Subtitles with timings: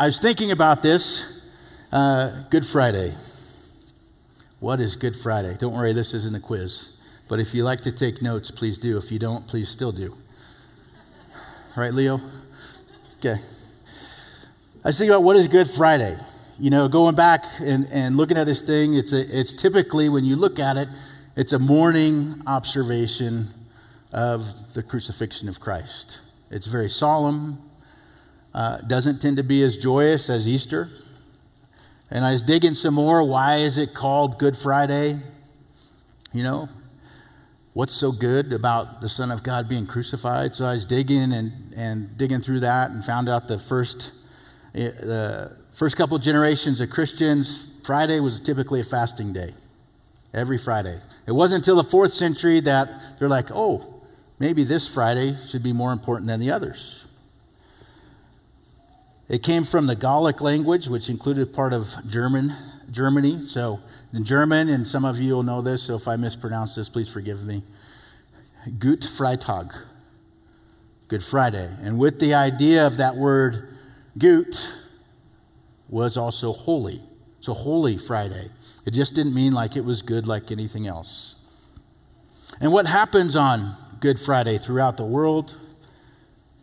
[0.00, 1.40] I was thinking about this
[1.90, 3.14] uh, Good Friday.
[4.60, 5.56] What is Good Friday?
[5.58, 6.90] Don't worry, this isn't a quiz.
[7.28, 8.96] But if you like to take notes, please do.
[8.96, 10.16] If you don't, please still do.
[11.76, 12.20] Right, Leo?
[13.16, 13.40] Okay.
[14.84, 16.16] I was thinking about what is Good Friday.
[16.60, 20.24] You know, going back and, and looking at this thing, it's, a, it's typically, when
[20.24, 20.88] you look at it,
[21.34, 23.52] it's a mourning observation
[24.12, 26.20] of the crucifixion of Christ.
[26.52, 27.67] It's very solemn,
[28.54, 30.88] uh, doesn't tend to be as joyous as Easter.
[32.10, 33.22] And I was digging some more.
[33.22, 35.18] Why is it called Good Friday?
[36.32, 36.68] You know,
[37.74, 40.54] what's so good about the Son of God being crucified?
[40.54, 44.12] So I was digging and, and digging through that and found out the first,
[44.74, 49.54] eh, the first couple generations of Christians, Friday was typically a fasting day.
[50.34, 51.00] Every Friday.
[51.26, 54.02] It wasn't until the fourth century that they're like, oh,
[54.38, 57.07] maybe this Friday should be more important than the others.
[59.28, 62.54] It came from the Gallic language, which included part of German,
[62.90, 63.42] Germany.
[63.42, 63.80] So
[64.12, 67.08] in German, and some of you will know this, so if I mispronounce this, please
[67.08, 67.62] forgive me.
[68.78, 69.74] Gut Freitag,
[71.08, 71.70] Good Friday.
[71.82, 73.68] And with the idea of that word
[74.16, 74.72] Gut
[75.88, 77.02] was also holy.
[77.40, 78.50] So Holy Friday.
[78.84, 81.36] It just didn't mean like it was good like anything else.
[82.60, 85.56] And what happens on Good Friday throughout the world?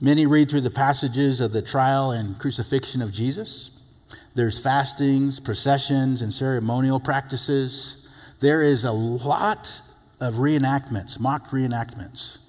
[0.01, 3.71] Many read through the passages of the trial and crucifixion of Jesus.
[4.33, 8.05] There's fastings, processions, and ceremonial practices.
[8.41, 9.81] There is a lot
[10.19, 12.39] of reenactments, mock reenactments.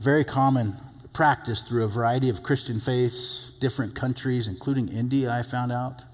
[0.00, 0.76] Very common
[1.12, 6.04] practice through a variety of Christian faiths, different countries, including India, I found out.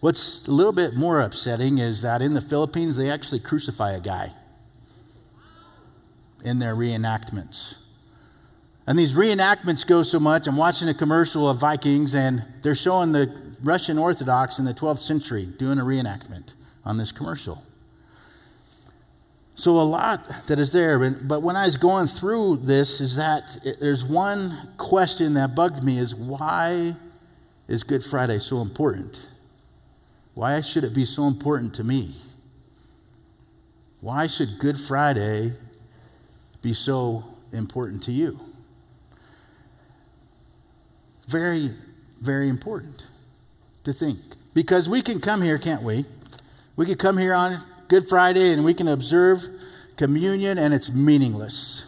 [0.00, 4.00] What's a little bit more upsetting is that in the Philippines, they actually crucify a
[4.00, 4.32] guy
[6.42, 7.76] in their reenactments.
[8.86, 10.46] And these reenactments go so much.
[10.46, 14.98] I'm watching a commercial of Vikings, and they're showing the Russian Orthodox in the 12th
[14.98, 16.54] century doing a reenactment
[16.84, 17.62] on this commercial.
[19.56, 20.98] So, a lot that is there.
[21.10, 25.82] But when I was going through this, is that it, there's one question that bugged
[25.82, 26.94] me is why
[27.68, 29.28] is Good Friday so important?
[30.34, 32.16] Why should it be so important to me?
[34.00, 35.52] Why should Good Friday
[36.60, 38.40] be so important to you?
[41.28, 41.72] Very,
[42.20, 43.06] very important
[43.84, 44.18] to think.
[44.52, 46.04] Because we can come here, can't we?
[46.76, 49.42] We can come here on Good Friday and we can observe
[49.96, 51.86] communion and it's meaningless.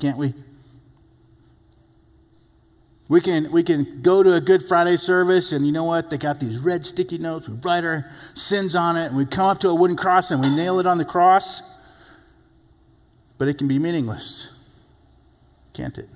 [0.00, 0.34] Can't we?
[3.08, 6.10] We can, we can go to a Good Friday service, and you know what?
[6.10, 7.48] They got these red sticky notes.
[7.48, 10.42] We write our sins on it, and we come up to a wooden cross and
[10.42, 11.62] we nail it on the cross.
[13.38, 14.50] But it can be meaningless,
[15.72, 16.08] can't it?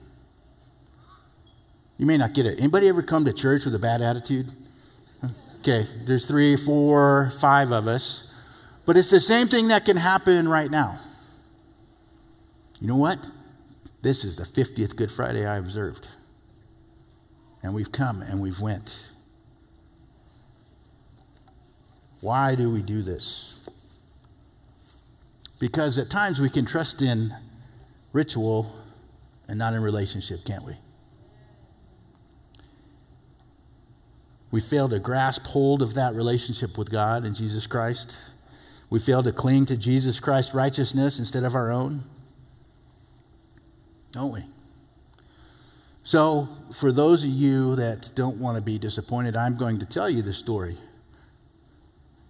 [2.00, 2.58] You may not get it.
[2.58, 4.50] Anybody ever come to church with a bad attitude?
[5.60, 8.26] Okay, there's three, four, five of us.
[8.86, 10.98] But it's the same thing that can happen right now.
[12.80, 13.26] You know what?
[14.00, 16.08] This is the 50th Good Friday I observed.
[17.62, 19.10] And we've come and we've went.
[22.22, 23.68] Why do we do this?
[25.58, 27.34] Because at times we can trust in
[28.14, 28.74] ritual
[29.48, 30.78] and not in relationship, can't we?
[34.50, 38.16] We fail to grasp hold of that relationship with God and Jesus Christ.
[38.88, 42.02] We fail to cling to Jesus Christ's righteousness instead of our own.
[44.12, 44.44] Don't we?
[46.02, 50.10] So, for those of you that don't want to be disappointed, I'm going to tell
[50.10, 50.76] you the story.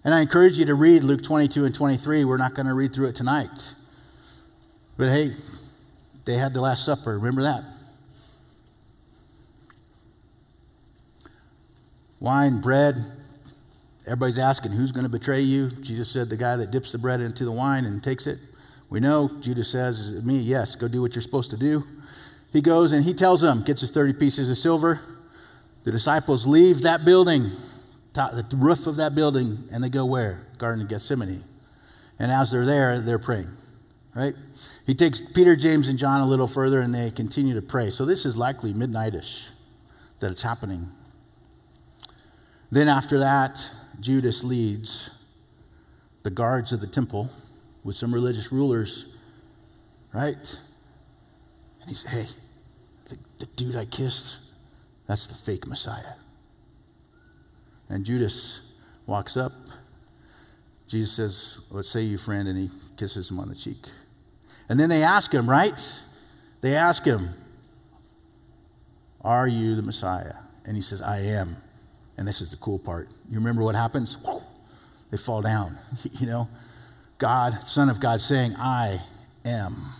[0.04, 2.25] And I encourage you to read Luke 22 and 23.
[2.25, 3.50] We're not going to read through it tonight.
[4.98, 5.34] But hey,
[6.26, 7.19] they had the Last Supper.
[7.19, 7.64] Remember that?
[12.20, 13.04] Wine, bread.
[14.06, 15.70] Everybody's asking, who's going to betray you?
[15.70, 18.38] Jesus said, the guy that dips the bread into the wine and takes it.
[18.88, 20.38] We know, Judas says, me?
[20.38, 21.84] Yes, go do what you're supposed to do.
[22.53, 25.00] He goes and he tells them, gets his 30 pieces of silver.
[25.84, 27.52] The disciples leave that building,
[28.12, 30.46] the roof of that building, and they go where?
[30.58, 31.44] Garden of Gethsemane.
[32.19, 33.49] And as they're there, they're praying,
[34.14, 34.34] right?
[34.87, 37.90] He takes Peter, James, and John a little further, and they continue to pray.
[37.90, 39.49] So this is likely midnightish
[40.19, 40.90] that it's happening.
[42.70, 43.58] Then, after that,
[44.00, 45.11] Judas leads
[46.22, 47.31] the guards of the temple
[47.82, 49.06] with some religious rulers,
[50.12, 50.58] right?
[51.81, 52.26] And he said, Hey,
[53.08, 54.38] the, the dude I kissed,
[55.06, 56.14] that's the fake Messiah.
[57.88, 58.61] And Judas
[59.06, 59.52] walks up.
[60.87, 62.49] Jesus says, What say you, friend?
[62.49, 63.87] And he kisses him on the cheek.
[64.69, 65.81] And then they ask him, right?
[66.61, 67.31] They ask him,
[69.22, 70.34] Are you the Messiah?
[70.64, 71.56] And he says, I am.
[72.20, 73.08] And this is the cool part.
[73.31, 74.19] You remember what happens?
[75.11, 75.78] They fall down.
[76.12, 76.49] You know,
[77.17, 79.00] God, Son of God, saying, I
[79.43, 79.94] am,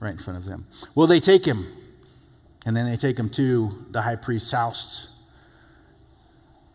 [0.00, 0.66] right in front of them.
[0.94, 1.70] Well, they take him,
[2.64, 5.10] and then they take him to the high priest's house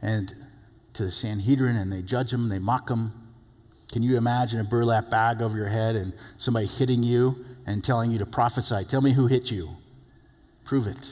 [0.03, 0.35] and
[0.93, 3.11] to the Sanhedrin, and they judge him, they mock him.
[3.91, 8.11] Can you imagine a burlap bag over your head and somebody hitting you and telling
[8.11, 8.85] you to prophesy?
[8.85, 9.69] Tell me who hit you.
[10.63, 11.11] Prove it.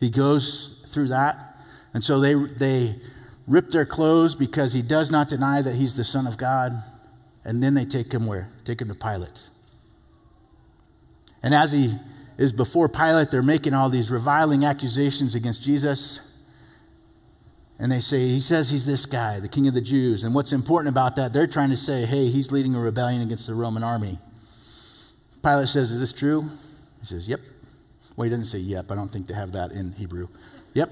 [0.00, 1.53] He goes through that.
[1.94, 2.96] And so they, they
[3.46, 6.82] rip their clothes because he does not deny that he's the Son of God.
[7.44, 8.50] And then they take him where?
[8.64, 9.48] Take him to Pilate.
[11.42, 11.94] And as he
[12.36, 16.20] is before Pilate, they're making all these reviling accusations against Jesus.
[17.78, 20.24] And they say, he says he's this guy, the king of the Jews.
[20.24, 23.46] And what's important about that, they're trying to say, hey, he's leading a rebellion against
[23.46, 24.18] the Roman army.
[25.42, 26.50] Pilate says, is this true?
[27.00, 27.40] He says, yep.
[28.16, 28.90] Well, he doesn't say yep.
[28.90, 30.28] I don't think they have that in Hebrew.
[30.72, 30.90] Yep.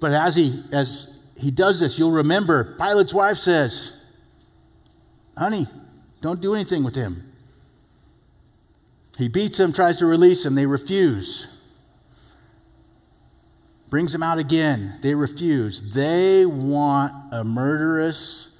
[0.00, 3.92] But as he, as he does this, you'll remember Pilate's wife says,
[5.36, 5.66] honey,
[6.20, 7.32] don't do anything with him.
[9.16, 10.54] He beats him, tries to release him.
[10.54, 11.48] They refuse
[13.90, 14.98] brings them out again.
[15.02, 15.94] They refuse.
[15.94, 18.50] They want a murderous,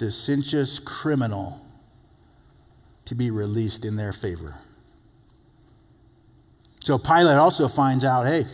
[0.00, 1.60] licentious criminal
[3.04, 4.56] to be released in their favor.
[6.84, 8.46] So Pilate also finds out hey,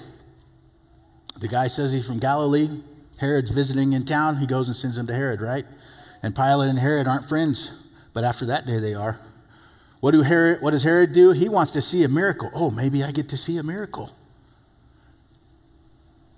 [1.44, 2.70] the guy says he's from Galilee.
[3.18, 4.38] Herod's visiting in town.
[4.38, 5.66] He goes and sends him to Herod, right?
[6.22, 7.70] And Pilate and Herod aren't friends,
[8.14, 9.20] but after that day they are.
[10.00, 11.32] What, do Herod, what does Herod do?
[11.32, 12.50] He wants to see a miracle.
[12.54, 14.10] Oh, maybe I get to see a miracle.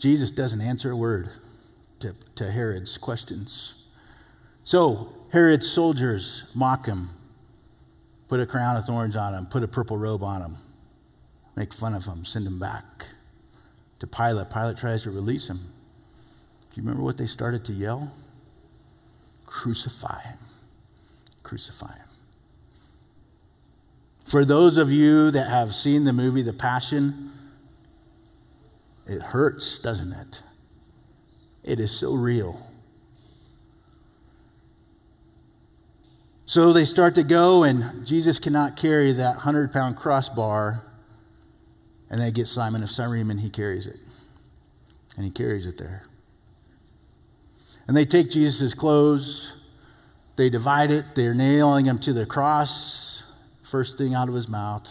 [0.01, 1.31] Jesus doesn't answer a word
[2.01, 3.77] to, to Herod's questions.
[4.65, 7.11] So Herod's soldiers mock him,
[8.27, 10.57] put a crown of thorns on him, put a purple robe on him,
[11.55, 13.07] make fun of him, send him back
[13.99, 14.51] to Pilate.
[14.51, 15.73] Pilate tries to release him.
[16.71, 18.13] Do you remember what they started to yell?
[19.47, 20.39] Crucify him.
[21.43, 22.09] Crucify him.
[24.27, 27.33] For those of you that have seen the movie The Passion,
[29.07, 30.43] it hurts, doesn't it?
[31.63, 32.67] It is so real.
[36.45, 40.83] So they start to go, and Jesus cannot carry that 100 pound crossbar.
[42.11, 43.99] And they get Simon of Cyrene, and he carries it.
[45.17, 46.05] And he carries it there.
[47.89, 49.55] And they take Jesus' clothes,
[50.37, 53.25] they divide it, they're nailing him to the cross.
[53.63, 54.89] First thing out of his mouth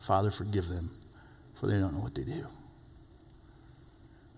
[0.00, 0.90] Father, forgive them,
[1.58, 2.46] for they don't know what they do.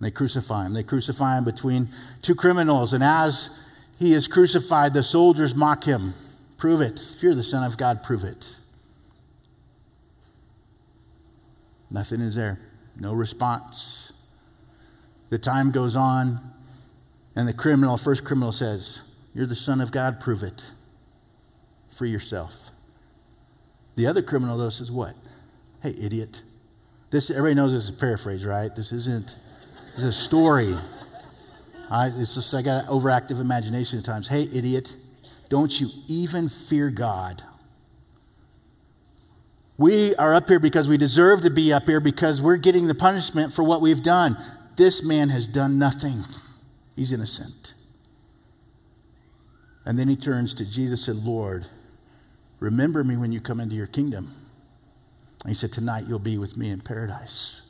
[0.01, 0.75] They crucify him.
[0.75, 1.89] They crucify him between
[2.23, 2.93] two criminals.
[2.93, 3.51] And as
[3.99, 6.15] he is crucified, the soldiers mock him.
[6.59, 7.03] Prove it.
[7.17, 8.47] If you're the Son of God, prove it.
[11.91, 12.59] Nothing is there.
[12.99, 14.13] No response.
[15.29, 16.41] The time goes on,
[17.35, 19.01] and the criminal, first criminal says,
[19.35, 20.63] You're the Son of God, prove it.
[21.97, 22.53] Free yourself.
[23.97, 25.15] The other criminal, though, says, What?
[25.83, 26.43] Hey, idiot.
[27.11, 28.75] This, everybody knows this is a paraphrase, right?
[28.75, 29.37] This isn't
[29.97, 30.77] this is a story.
[31.91, 34.29] I, it's just, I got an overactive imagination at times.
[34.29, 34.95] Hey, idiot,
[35.49, 37.43] don't you even fear God?
[39.79, 42.95] We are up here because we deserve to be up here because we're getting the
[42.95, 44.37] punishment for what we've done.
[44.77, 46.25] This man has done nothing,
[46.95, 47.75] he's innocent.
[49.85, 51.67] And then he turns to Jesus and said, Lord,
[52.59, 54.35] remember me when you come into your kingdom.
[55.45, 57.63] And he said, Tonight you'll be with me in paradise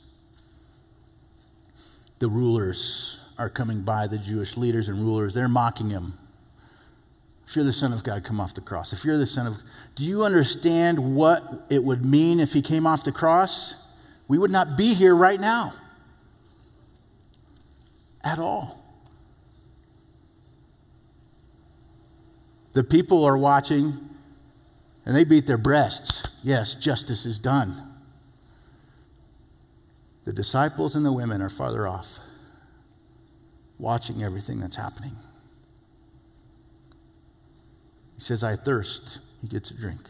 [2.19, 5.35] the rulers are coming by, the Jewish leaders and rulers.
[5.35, 6.19] They're mocking him.
[7.47, 8.93] If you're the Son of God, come off the cross.
[8.93, 9.59] If you're the Son of
[9.95, 13.77] do you understand what it would mean if he came off the cross?
[14.29, 15.75] We would not be here right now.
[18.23, 18.83] At all.
[22.73, 24.11] The people are watching
[25.07, 26.29] and they beat their breasts.
[26.43, 27.95] Yes, justice is done.
[30.25, 32.19] The disciples and the women are farther off,
[33.79, 35.17] watching everything that's happening.
[38.17, 39.21] He says, I thirst.
[39.41, 40.01] He gets a drink.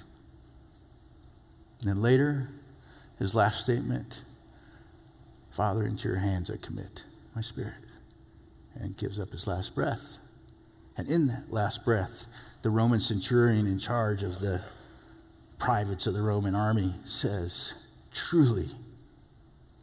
[1.80, 2.48] And then later,
[3.18, 4.24] his last statement
[5.56, 7.72] Father, into your hands I commit my spirit.
[8.78, 10.18] And gives up his last breath.
[10.98, 12.26] And in that last breath,
[12.60, 14.60] the Roman centurion in charge of the
[15.58, 17.72] privates of the Roman army says,
[18.12, 18.68] Truly,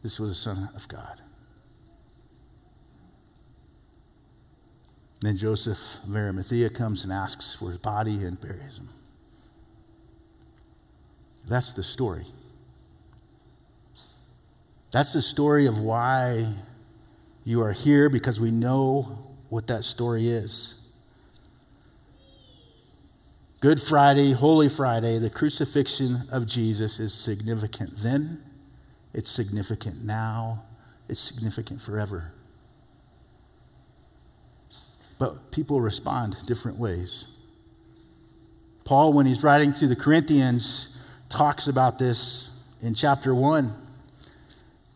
[0.04, 1.20] this was the Son of God.
[5.20, 8.90] Then Joseph of Arimathea comes and asks for his body and buries him.
[11.48, 12.26] That's the story.
[14.92, 16.52] That's the story of why
[17.44, 19.18] you are here, because we know
[19.48, 20.76] what that story is.
[23.60, 28.42] Good Friday, Holy Friday, the crucifixion of Jesus is significant then,
[29.14, 30.64] it's significant now,
[31.08, 32.33] it's significant forever.
[35.18, 37.26] But people respond different ways.
[38.84, 40.88] Paul, when he's writing to the Corinthians,
[41.30, 42.50] talks about this
[42.82, 43.74] in chapter 1.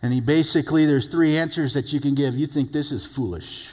[0.03, 2.35] And he basically, there's three answers that you can give.
[2.35, 3.71] You think this is foolish.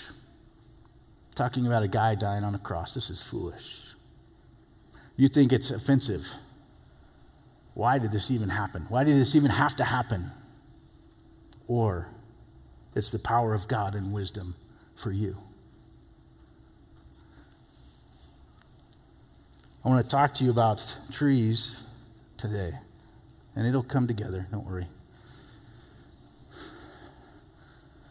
[1.35, 3.83] Talking about a guy dying on a cross, this is foolish.
[5.17, 6.25] You think it's offensive.
[7.73, 8.85] Why did this even happen?
[8.89, 10.31] Why did this even have to happen?
[11.67, 12.07] Or
[12.95, 14.55] it's the power of God and wisdom
[14.95, 15.37] for you.
[19.85, 21.83] I want to talk to you about trees
[22.37, 22.73] today,
[23.55, 24.87] and it'll come together, don't worry.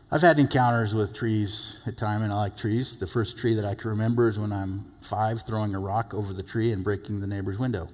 [0.08, 2.96] I've had encounters with trees at time, and I like trees.
[2.96, 6.32] The first tree that I can remember is when I'm five, throwing a rock over
[6.32, 7.88] the tree and breaking the neighbor's window.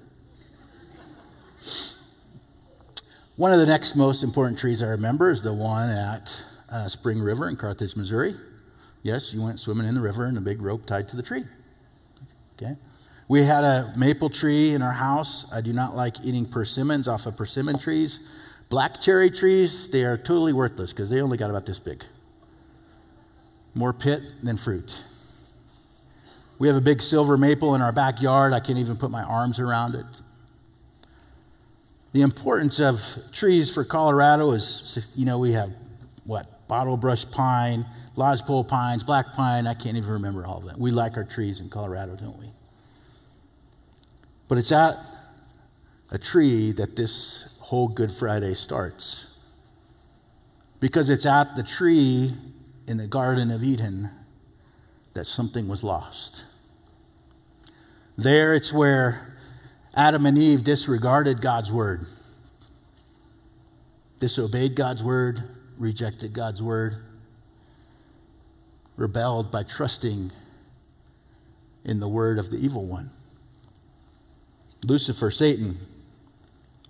[3.35, 7.19] One of the next most important trees I remember is the one at uh, Spring
[7.19, 8.35] River in Carthage, Missouri.
[9.01, 11.45] Yes, you went swimming in the river and a big rope tied to the tree.
[12.53, 12.75] Okay.
[13.27, 15.45] We had a maple tree in our house.
[15.51, 18.19] I do not like eating persimmons off of persimmon trees.
[18.69, 22.03] Black cherry trees, they are totally worthless because they only got about this big.
[23.73, 24.91] More pit than fruit.
[26.59, 28.53] We have a big silver maple in our backyard.
[28.53, 30.05] I can't even put my arms around it.
[32.13, 33.01] The importance of
[33.31, 35.71] trees for Colorado is, you know, we have
[36.25, 36.67] what?
[36.67, 37.85] Bottle brush pine,
[38.15, 39.67] lodgepole pines, black pine.
[39.67, 40.79] I can't even remember all of them.
[40.79, 42.51] We like our trees in Colorado, don't we?
[44.51, 44.97] But it's at
[46.09, 49.27] a tree that this whole Good Friday starts.
[50.81, 52.33] Because it's at the tree
[52.85, 54.09] in the Garden of Eden
[55.13, 56.43] that something was lost.
[58.17, 59.37] There, it's where
[59.95, 62.05] Adam and Eve disregarded God's word,
[64.19, 65.43] disobeyed God's word,
[65.77, 66.97] rejected God's word,
[68.97, 70.33] rebelled by trusting
[71.85, 73.11] in the word of the evil one.
[74.83, 75.77] Lucifer, Satan,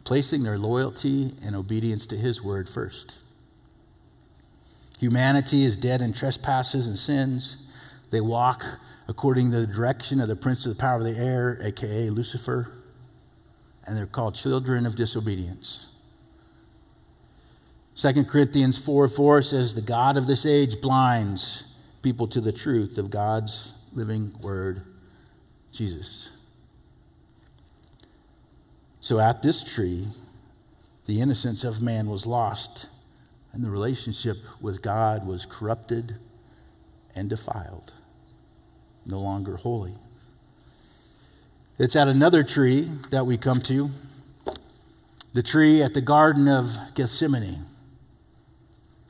[0.03, 3.17] placing their loyalty and obedience to his word first.
[5.00, 7.57] Humanity is dead in trespasses and sins.
[8.12, 8.63] They walk
[9.07, 12.71] according to the direction of the prince of the power of the air, aka Lucifer,
[13.86, 15.88] and they're called children of disobedience.
[17.95, 21.65] 2 Corinthians 4 4 says, The God of this age blinds
[22.01, 24.83] people to the truth of God's living word,
[25.71, 26.29] Jesus.
[29.01, 30.08] So at this tree,
[31.08, 32.88] the innocence of man was lost,
[33.51, 36.17] and the relationship with God was corrupted
[37.15, 37.93] and defiled,
[39.05, 39.96] no longer holy.
[41.79, 43.89] It's at another tree that we come to,
[45.34, 47.65] the tree at the Garden of Gethsemane.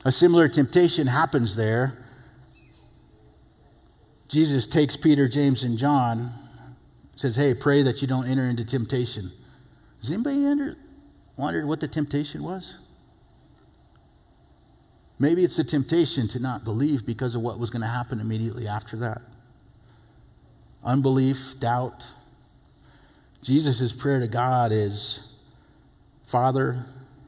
[0.06, 1.98] A similar temptation happens there.
[4.28, 6.32] Jesus takes Peter, James, and John,
[7.16, 9.32] says, Hey, pray that you don't enter into temptation.
[10.02, 10.76] Has anybody under,
[11.36, 12.78] wondered what the temptation was?
[15.18, 18.66] Maybe it's the temptation to not believe because of what was going to happen immediately
[18.66, 19.22] after that.
[20.82, 22.04] Unbelief, doubt.
[23.42, 25.28] Jesus' prayer to God is
[26.26, 26.84] Father,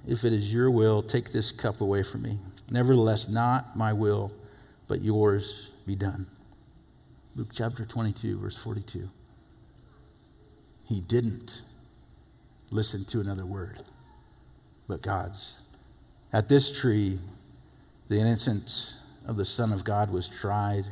[0.08, 2.38] if it is your will, take this cup away from me.
[2.70, 4.32] Nevertheless, not my will,
[4.88, 6.26] but yours be done.
[7.36, 9.08] Luke chapter 22, verse 42.
[10.86, 11.62] He didn't
[12.74, 13.78] listen to another word
[14.88, 15.60] but God's.
[16.32, 17.20] At this tree,
[18.08, 20.84] the innocence of the Son of God was tried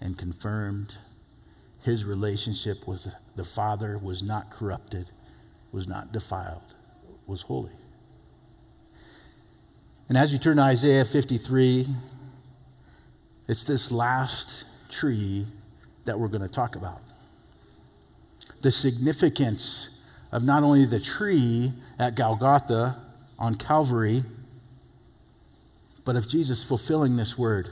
[0.00, 0.94] and confirmed.
[1.82, 5.10] His relationship with the Father was not corrupted,
[5.72, 6.74] was not defiled,
[7.26, 7.72] was holy.
[10.10, 11.88] And as you turn to Isaiah 53,
[13.48, 15.46] it's this last tree
[16.04, 17.00] that we're going to talk about.
[18.60, 19.88] The significance
[20.32, 22.96] of not only the tree at Golgotha
[23.38, 24.24] on Calvary,
[26.04, 27.70] but of Jesus fulfilling this word.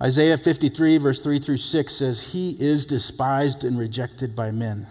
[0.00, 4.86] Isaiah 53, verse 3 through 6 says, He is despised and rejected by men,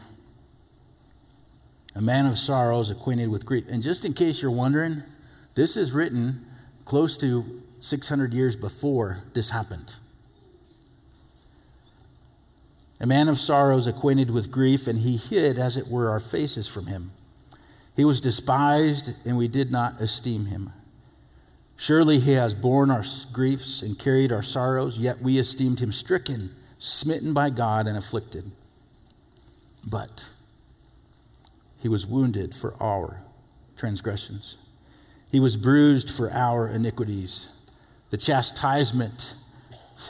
[1.96, 3.64] a man of sorrows, acquainted with grief.
[3.70, 5.04] And just in case you're wondering,
[5.56, 6.46] this is written
[6.84, 9.94] close to 600 years before this happened
[13.00, 16.68] a man of sorrows, acquainted with grief, and he hid, as it were, our faces
[16.68, 17.12] from him.
[17.96, 20.72] He was despised, and we did not esteem him.
[21.76, 26.52] Surely he has borne our griefs and carried our sorrows, yet we esteemed him stricken,
[26.80, 28.52] smitten by God, and afflicted.
[29.86, 30.26] But
[31.80, 33.22] he was wounded for our
[33.78, 34.58] transgressions,
[35.32, 37.50] he was bruised for our iniquities.
[38.10, 39.36] The chastisement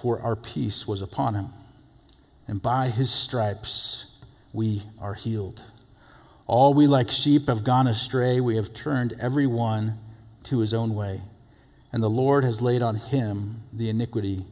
[0.02, 1.48] for our peace was upon him,
[2.48, 4.08] and by his stripes
[4.54, 5.62] we are healed.
[6.46, 10.00] All we like sheep have gone astray, we have turned every one
[10.44, 11.22] to his own way
[11.92, 14.46] and the Lord has laid on him the iniquity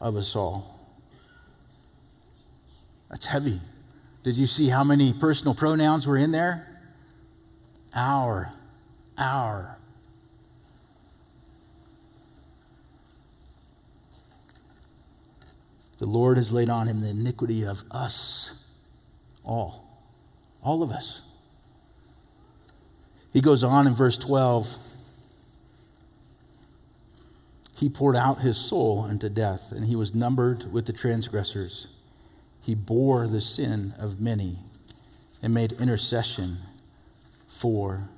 [0.00, 0.78] of us all.
[3.10, 3.60] That's heavy.
[4.22, 6.66] Did you see how many personal pronouns were in there?
[7.94, 8.52] Our,
[9.16, 9.77] our.
[15.98, 18.52] The Lord has laid on him the iniquity of us
[19.44, 19.84] all,
[20.62, 21.22] all of us.
[23.32, 24.68] He goes on in verse 12
[27.78, 31.86] he poured out his soul unto death, and he was numbered with the transgressors.
[32.60, 34.58] He bore the sin of many
[35.42, 36.58] and made intercession
[37.46, 38.08] for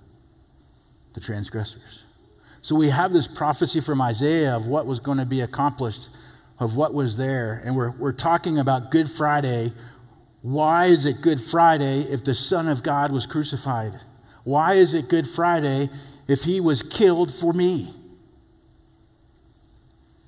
[1.13, 2.05] the transgressors.
[2.63, 6.09] So we have this prophecy from Isaiah of what was going to be accomplished,
[6.61, 7.61] of what was there.
[7.65, 9.73] And we're, we're talking about Good Friday.
[10.43, 13.95] Why is it Good Friday if the Son of God was crucified?
[14.45, 15.89] Why is it Good Friday
[16.29, 17.95] if he was killed for me?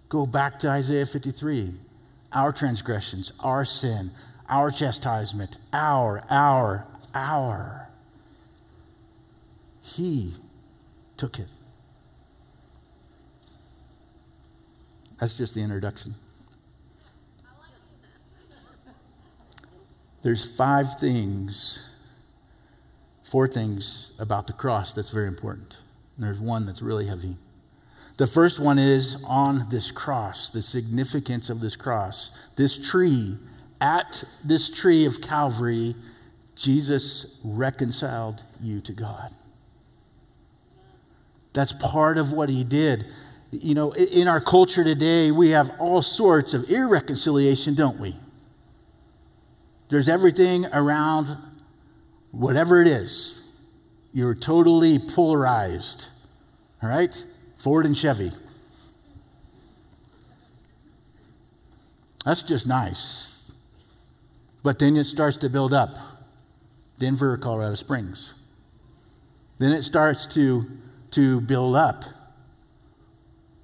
[0.08, 1.74] Go back to Isaiah 53.
[2.32, 4.10] Our transgressions, our sin,
[4.48, 7.88] our chastisement, our, our, our.
[9.82, 10.34] He
[11.16, 11.48] took it.
[15.22, 16.16] That's just the introduction.
[20.24, 21.80] There's five things,
[23.22, 25.78] four things about the cross that's very important.
[26.16, 27.36] And there's one that's really heavy.
[28.16, 32.32] The first one is on this cross, the significance of this cross.
[32.56, 33.38] This tree,
[33.80, 35.94] at this tree of Calvary,
[36.56, 39.30] Jesus reconciled you to God.
[41.52, 43.06] That's part of what he did.
[43.52, 48.16] You know, in our culture today, we have all sorts of irreconciliation, don't we?
[49.90, 51.36] There's everything around
[52.30, 53.42] whatever it is.
[54.14, 56.08] You're totally polarized,
[56.82, 57.14] all right?
[57.58, 58.32] Ford and Chevy.
[62.24, 63.34] That's just nice.
[64.62, 65.98] But then it starts to build up
[66.98, 68.32] Denver, Colorado Springs.
[69.58, 70.64] Then it starts to,
[71.10, 72.04] to build up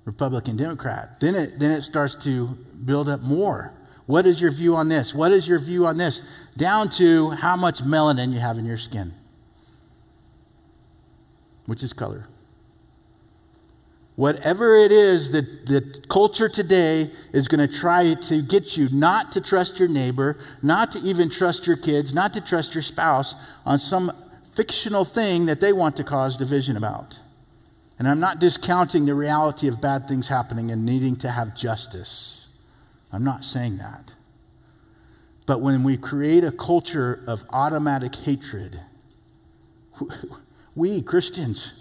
[0.08, 1.20] Republican, Democrat.
[1.20, 2.46] Then it, then it starts to
[2.86, 3.74] build up more.
[4.06, 5.14] What is your view on this?
[5.14, 6.22] What is your view on this?
[6.56, 9.12] Down to how much melanin you have in your skin,
[11.66, 12.26] which is color.
[14.16, 19.32] Whatever it is that the culture today is going to try to get you not
[19.32, 23.34] to trust your neighbor, not to even trust your kids, not to trust your spouse
[23.66, 24.10] on some
[24.56, 27.18] fictional thing that they want to cause division about.
[27.98, 32.46] And I'm not discounting the reality of bad things happening and needing to have justice.
[33.12, 34.14] I'm not saying that.
[35.46, 38.80] But when we create a culture of automatic hatred,
[40.76, 41.72] we Christians,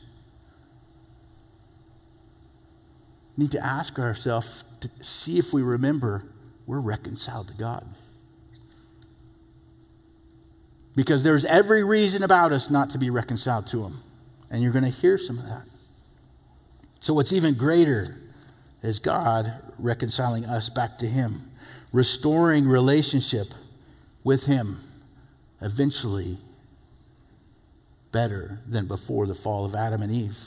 [3.35, 6.23] need to ask ourselves to see if we remember
[6.65, 7.85] we're reconciled to God.
[10.95, 14.01] Because there's every reason about us not to be reconciled to Him.
[14.49, 15.63] And you're going to hear some of that.
[16.99, 18.15] So, what's even greater
[18.81, 21.51] is God reconciling us back to Him,
[21.91, 23.47] restoring relationship
[24.23, 24.79] with Him,
[25.61, 26.37] eventually
[28.11, 30.37] better than before the fall of Adam and Eve.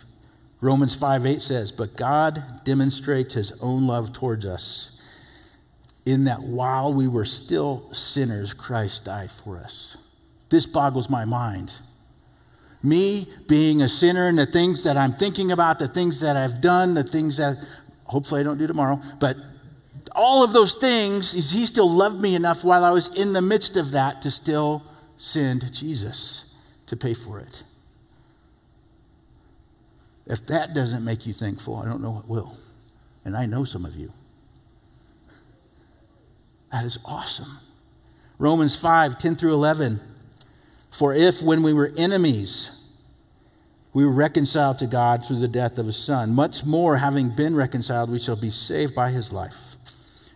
[0.60, 4.92] Romans 5 8 says, But God demonstrates his own love towards us
[6.04, 9.96] in that while we were still sinners, Christ died for us.
[10.48, 11.72] This boggles my mind.
[12.82, 16.60] Me being a sinner and the things that I'm thinking about, the things that I've
[16.60, 17.58] done, the things that
[18.04, 19.36] hopefully I don't do tomorrow, but
[20.12, 23.42] all of those things, is he still loved me enough while I was in the
[23.42, 24.82] midst of that to still
[25.16, 26.46] send Jesus
[26.86, 27.64] to pay for it.
[30.26, 32.56] If that doesn't make you thankful, I don't know what will.
[33.24, 34.12] And I know some of you.
[36.72, 37.58] That is awesome.
[38.38, 40.00] Romans 5 10 through 11.
[40.90, 42.72] For if, when we were enemies,
[43.92, 47.54] we were reconciled to God through the death of his Son, much more, having been
[47.54, 49.56] reconciled, we shall be saved by his life.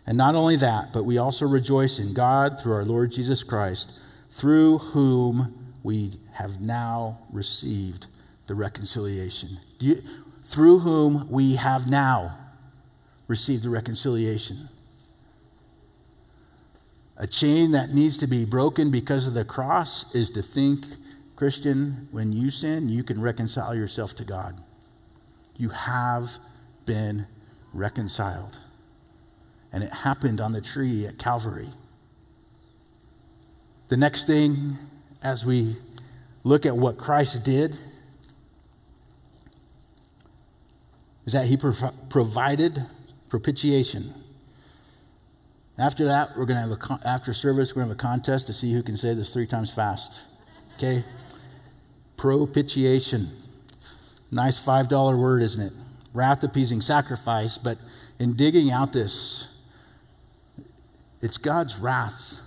[0.07, 3.93] And not only that, but we also rejoice in God through our Lord Jesus Christ,
[4.33, 8.07] through whom we have now received
[8.47, 9.59] the reconciliation.
[9.79, 10.03] You,
[10.45, 12.37] through whom we have now
[13.29, 14.69] received the reconciliation.
[17.17, 20.85] A chain that needs to be broken because of the cross is to think,
[21.37, 24.61] Christian, when you sin, you can reconcile yourself to God.
[25.57, 26.31] You have
[26.87, 27.27] been
[27.73, 28.59] reconciled.
[29.73, 31.71] And it happened on the tree at Calvary.
[33.89, 34.77] The next thing,
[35.23, 35.77] as we
[36.43, 37.77] look at what Christ did,
[41.27, 42.87] is that he provided
[43.29, 44.15] propitiation.
[45.77, 48.17] After that, we're going to have a con- after service, we're going to have a
[48.17, 50.21] contest to see who can say this three times fast.
[50.77, 51.05] Okay?
[52.17, 53.31] Propitiation.
[54.31, 55.73] Nice $5 word, isn't it?
[56.13, 57.79] Wrath appeasing sacrifice, but
[58.21, 59.49] in digging out this,
[61.21, 62.39] it's God's wrath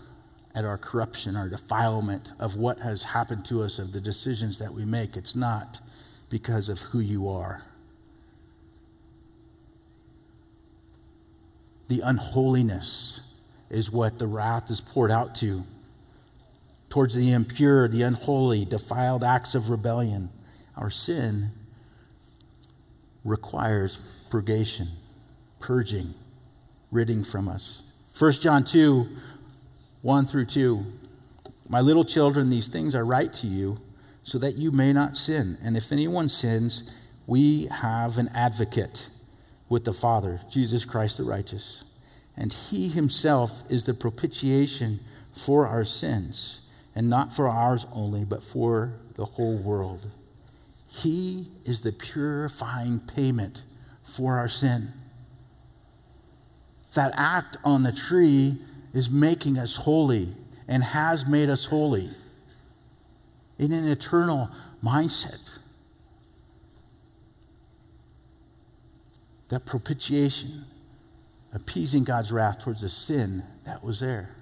[0.55, 4.73] at our corruption, our defilement of what has happened to us, of the decisions that
[4.73, 5.17] we make.
[5.17, 5.81] It's not
[6.29, 7.61] because of who you are.
[11.87, 13.21] The unholiness
[13.69, 15.63] is what the wrath is poured out to
[16.89, 20.29] towards the impure, the unholy, defiled acts of rebellion.
[20.75, 21.51] Our sin
[23.23, 24.89] requires purgation,
[25.59, 26.13] purging,
[26.91, 27.83] ridding from us.
[28.17, 29.07] 1 John 2
[30.01, 30.85] 1 through 2.
[31.67, 33.79] My little children, these things are right to you,
[34.23, 35.57] so that you may not sin.
[35.61, 36.83] And if anyone sins,
[37.25, 39.09] we have an advocate
[39.69, 41.83] with the Father, Jesus Christ the righteous.
[42.35, 44.99] And he himself is the propitiation
[45.33, 46.61] for our sins,
[46.95, 50.07] and not for ours only, but for the whole world.
[50.87, 53.63] He is the purifying payment
[54.03, 54.93] for our sin.
[56.93, 58.57] That act on the tree
[58.93, 60.33] is making us holy
[60.67, 62.09] and has made us holy
[63.59, 64.49] in an eternal
[64.83, 65.39] mindset.
[69.49, 70.65] That propitiation,
[71.53, 74.35] appeasing God's wrath towards the sin that was there.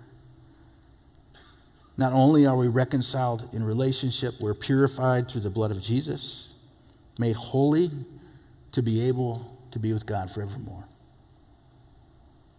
[1.97, 6.53] Not only are we reconciled in relationship, we're purified through the blood of Jesus,
[7.17, 7.89] made holy
[8.73, 10.85] to be able to be with God forevermore.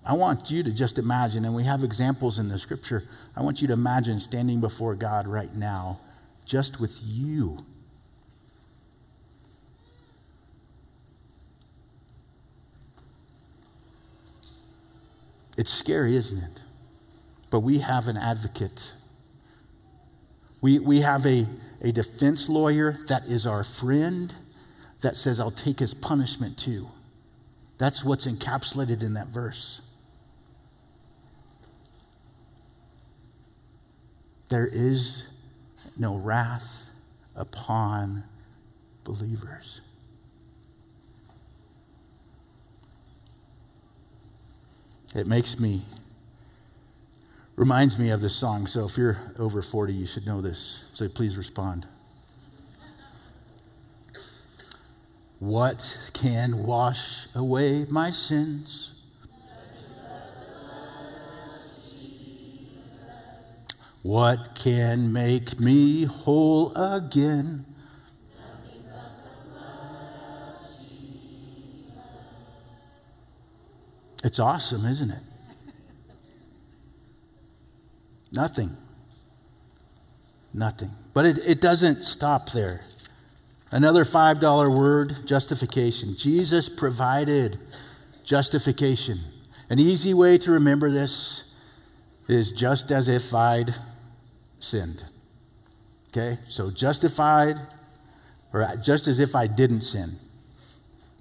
[0.05, 3.03] I want you to just imagine, and we have examples in the scripture.
[3.35, 5.99] I want you to imagine standing before God right now,
[6.45, 7.67] just with you.
[15.57, 16.63] It's scary, isn't it?
[17.51, 18.93] But we have an advocate.
[20.61, 21.47] We, we have a,
[21.81, 24.35] a defense lawyer that is our friend
[25.01, 26.89] that says, I'll take his punishment too.
[27.79, 29.83] That's what's encapsulated in that verse.
[34.49, 35.29] There is
[35.97, 36.89] no wrath
[37.35, 38.25] upon
[39.05, 39.81] believers.
[45.17, 45.81] It makes me,
[47.57, 48.67] reminds me of this song.
[48.67, 50.85] So if you're over 40, you should know this.
[50.93, 51.87] So please respond.
[55.39, 58.93] What can wash away my sins?
[64.03, 67.65] What can make me whole again?
[74.27, 75.23] It's awesome, isn't it?
[78.33, 78.77] Nothing.
[80.53, 80.91] Nothing.
[81.15, 82.81] But it, it doesn't stop there.
[83.71, 86.17] Another $5 word justification.
[86.17, 87.61] Jesus provided
[88.25, 89.21] justification.
[89.71, 91.45] An easy way to remember this
[92.27, 93.77] is just as if I'd
[94.59, 95.05] sinned.
[96.09, 96.41] Okay?
[96.49, 97.59] So justified,
[98.53, 100.17] or just as if I didn't sin.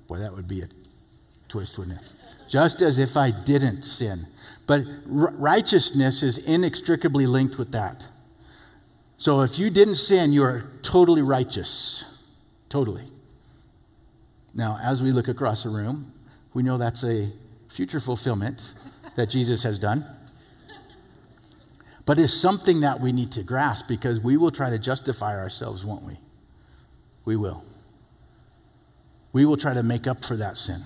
[0.07, 0.67] Boy, that would be a
[1.47, 2.14] twist, wouldn't it?
[2.47, 4.27] Just as if I didn't sin.
[4.67, 8.07] But righteousness is inextricably linked with that.
[9.17, 12.05] So if you didn't sin, you are totally righteous.
[12.69, 13.05] Totally.
[14.53, 16.11] Now, as we look across the room,
[16.53, 17.31] we know that's a
[17.69, 18.73] future fulfillment
[19.15, 20.05] that Jesus has done
[22.05, 25.83] but it's something that we need to grasp because we will try to justify ourselves,
[25.83, 26.19] won't we?
[27.25, 27.63] We will.
[29.33, 30.83] We will try to make up for that sin,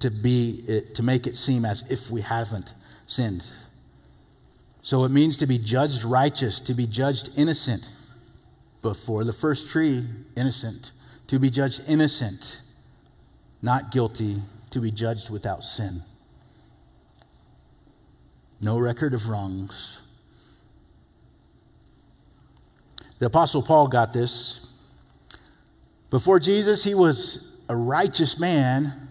[0.00, 2.74] to be it, to make it seem as if we haven't
[3.06, 3.44] sinned.
[4.82, 7.88] So it means to be judged righteous, to be judged innocent
[8.82, 10.06] before the first tree,
[10.36, 10.92] innocent,
[11.28, 12.62] to be judged innocent,
[13.62, 14.36] not guilty,
[14.70, 16.02] to be judged without sin.
[18.60, 20.00] No record of wrongs
[23.18, 24.66] The Apostle Paul got this.
[26.10, 29.05] Before Jesus, he was a righteous man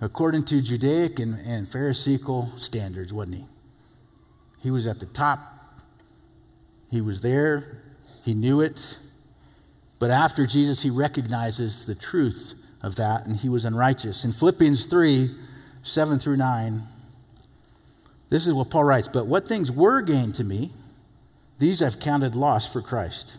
[0.00, 3.46] according to Judaic and, and Pharisaical standards, wasn't he?
[4.60, 5.40] He was at the top.
[6.90, 7.82] He was there.
[8.24, 8.98] He knew it.
[9.98, 14.24] But after Jesus, he recognizes the truth of that, and he was unrighteous.
[14.24, 15.34] In Philippians 3
[15.82, 16.82] 7 through 9,
[18.30, 20.72] this is what Paul writes But what things were gained to me,
[21.58, 23.38] these I've counted loss for Christ.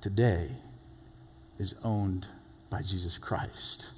[0.00, 0.50] today
[1.58, 2.26] is owned
[2.70, 3.90] by Jesus Christ.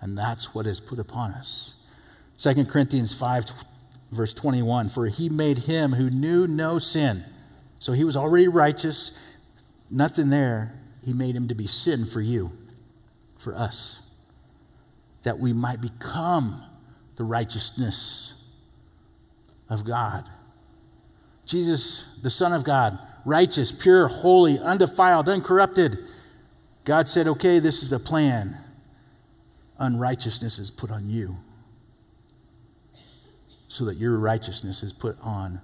[0.00, 1.74] And that's what is put upon us.
[2.38, 3.46] 2 Corinthians 5,
[4.12, 7.24] verse 21 For he made him who knew no sin.
[7.78, 9.12] So he was already righteous,
[9.90, 10.74] nothing there.
[11.04, 12.50] He made him to be sin for you,
[13.38, 14.02] for us,
[15.22, 16.62] that we might become
[17.16, 18.34] the righteousness
[19.68, 20.28] of God.
[21.44, 25.98] Jesus, the Son of God, righteous, pure, holy, undefiled, uncorrupted.
[26.84, 28.56] God said, okay, this is the plan.
[29.78, 31.36] Unrighteousness is put on you
[33.68, 35.60] so that your righteousness is put on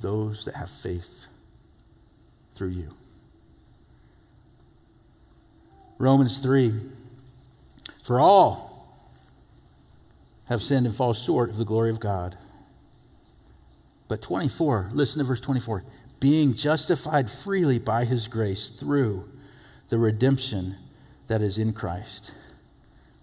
[0.00, 1.26] those that have faith
[2.56, 2.88] through you.
[5.98, 6.74] Romans 3
[8.04, 8.98] For all
[10.46, 12.38] have sinned and fall short of the glory of God.
[14.08, 15.84] But 24, listen to verse 24
[16.20, 19.28] being justified freely by his grace through
[19.88, 20.76] the redemption
[21.28, 22.32] that is in Christ.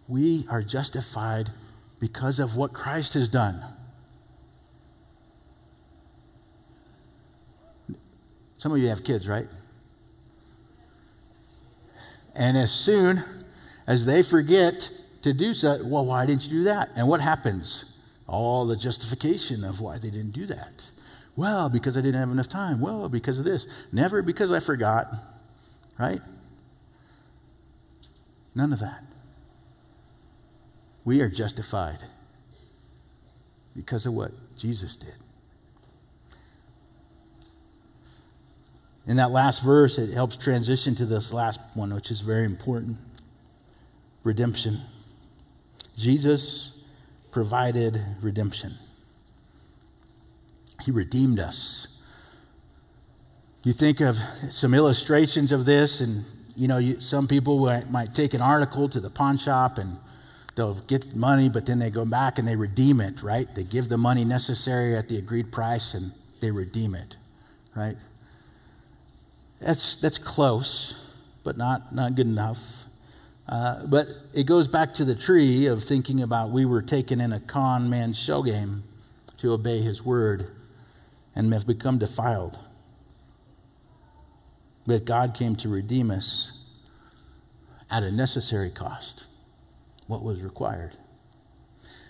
[0.07, 1.51] We are justified
[1.99, 3.63] because of what Christ has done.
[8.57, 9.47] Some of you have kids, right?
[12.35, 13.23] And as soon
[13.85, 14.89] as they forget
[15.21, 16.89] to do so, well, why didn't you do that?
[16.95, 17.93] And what happens?
[18.27, 20.91] All the justification of why they didn't do that.
[21.35, 22.79] Well, because I didn't have enough time.
[22.79, 23.67] Well, because of this.
[23.91, 25.07] Never because I forgot,
[25.97, 26.21] right?
[28.53, 29.03] None of that.
[31.05, 31.99] We are justified
[33.75, 35.15] because of what Jesus did.
[39.05, 42.97] In that last verse, it helps transition to this last one, which is very important
[44.23, 44.81] redemption.
[45.97, 46.71] Jesus
[47.31, 48.75] provided redemption.
[50.83, 51.87] He redeemed us.
[53.63, 54.17] You think of
[54.49, 58.99] some illustrations of this, and you know, you, some people might take an article to
[58.99, 59.97] the pawn shop and
[60.55, 63.47] they'll get money, but then they go back and they redeem it, right?
[63.55, 67.15] They give the money necessary at the agreed price and they redeem it,
[67.75, 67.95] right?
[69.61, 70.93] That's, that's close,
[71.43, 72.59] but not, not good enough.
[73.47, 77.31] Uh, but it goes back to the tree of thinking about we were taken in
[77.31, 78.83] a con man's show game
[79.37, 80.51] to obey his word
[81.35, 82.57] and have become defiled.
[84.85, 86.51] But God came to redeem us
[87.89, 89.25] at a necessary cost,
[90.07, 90.97] what was required.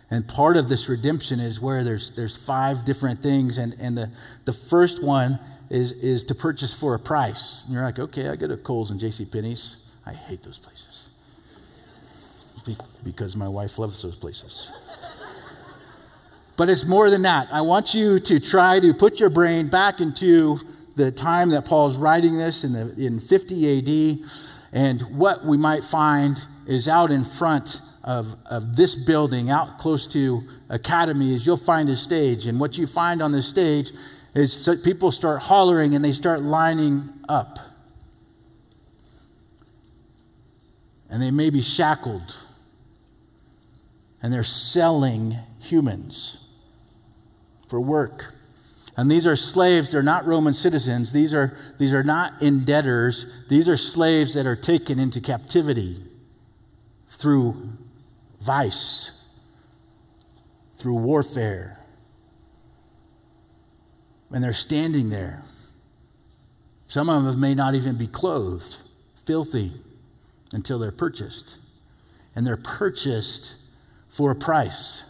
[0.09, 4.11] And part of this redemption is where there's, there's five different things, and, and the,
[4.45, 7.63] the first one is, is to purchase for a price.
[7.65, 9.25] And you're like, okay, I go to Kohl's and J.C.
[9.25, 9.77] Penney's.
[10.05, 11.09] I hate those places
[13.03, 14.71] because my wife loves those places.
[16.55, 17.47] But it's more than that.
[17.51, 20.59] I want you to try to put your brain back into
[20.95, 24.29] the time that Paul's writing this in, the, in 50 AD.
[24.71, 26.37] And what we might find
[26.67, 31.89] is out in front of, of this building, out close to Academy, is you'll find
[31.89, 32.45] a stage.
[32.45, 33.91] And what you find on the stage
[34.35, 37.57] is people start hollering and they start lining up.
[41.09, 42.37] And they may be shackled.
[44.21, 46.42] And they're selling humans
[47.67, 48.33] for work.
[48.95, 51.11] And these are slaves, they're not Roman citizens.
[51.11, 53.25] These are, these are not in debtors.
[53.49, 56.03] These are slaves that are taken into captivity
[57.07, 57.69] through
[58.41, 59.11] vice,
[60.77, 61.79] through warfare.
[64.31, 65.43] And they're standing there.
[66.87, 68.77] Some of them may not even be clothed,
[69.25, 69.73] filthy,
[70.51, 71.57] until they're purchased.
[72.35, 73.55] And they're purchased
[74.09, 75.03] for a price.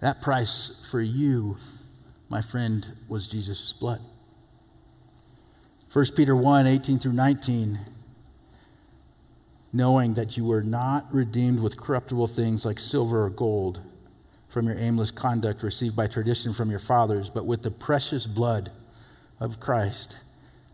[0.00, 1.56] That price for you,
[2.28, 4.00] my friend, was Jesus' blood.
[5.92, 7.78] 1 Peter 1 18 through 19
[9.72, 13.80] knowing that you were not redeemed with corruptible things like silver or gold
[14.48, 18.72] from your aimless conduct received by tradition from your fathers, but with the precious blood
[19.38, 20.16] of Christ,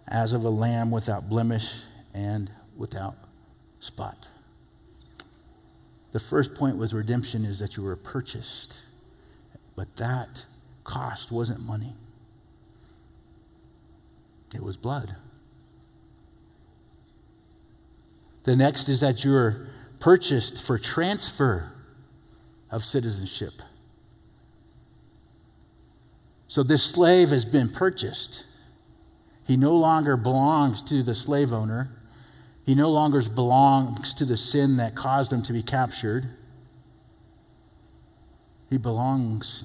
[0.08, 1.70] as of a lamb without blemish
[2.14, 3.16] and without
[3.80, 4.26] spot.
[6.12, 8.86] The first point with redemption is that you were purchased,
[9.76, 10.46] but that
[10.84, 11.94] cost wasn't money,
[14.54, 15.16] it was blood.
[18.44, 19.66] The next is that you're
[19.98, 21.72] purchased for transfer
[22.70, 23.54] of citizenship.
[26.48, 28.44] So this slave has been purchased.
[29.44, 31.90] He no longer belongs to the slave owner.
[32.64, 36.28] He no longer belongs to the sin that caused him to be captured.
[38.70, 39.64] He belongs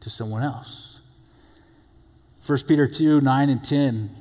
[0.00, 1.00] to someone else.
[2.46, 4.20] 1 Peter 2 9 and 10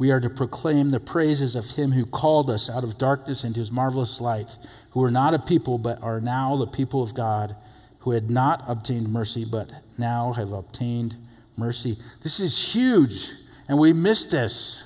[0.00, 3.60] we are to proclaim the praises of him who called us out of darkness into
[3.60, 4.56] his marvelous light,
[4.92, 7.54] who are not a people, but are now the people of God,
[7.98, 11.16] who had not obtained mercy, but now have obtained
[11.54, 11.98] mercy.
[12.22, 13.30] This is huge,
[13.68, 14.84] and we miss this.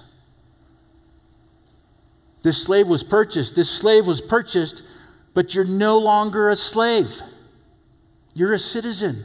[2.42, 3.54] This slave was purchased.
[3.54, 4.82] This slave was purchased,
[5.32, 7.22] but you're no longer a slave.
[8.34, 9.24] You're a citizen.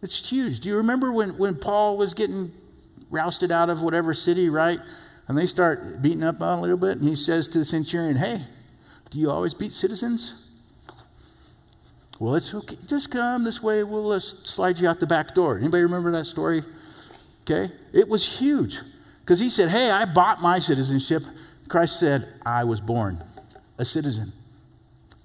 [0.00, 0.60] It's huge.
[0.60, 2.52] Do you remember when, when Paul was getting
[3.10, 4.78] rousted out of whatever city, right?
[5.26, 8.16] And they start beating up on a little bit, and he says to the centurion,
[8.16, 8.42] Hey,
[9.10, 10.34] do you always beat citizens?
[12.18, 12.76] Well, it's okay.
[12.86, 13.84] Just come this way.
[13.84, 15.58] We'll uh, slide you out the back door.
[15.58, 16.62] Anybody remember that story?
[17.42, 17.72] Okay.
[17.92, 18.78] It was huge
[19.20, 21.22] because he said, Hey, I bought my citizenship.
[21.68, 23.22] Christ said, I was born
[23.78, 24.32] a citizen.